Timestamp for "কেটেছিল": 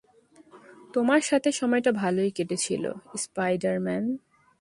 2.31-2.83